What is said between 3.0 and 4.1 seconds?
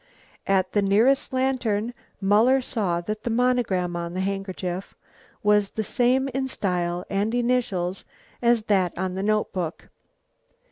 that the monogram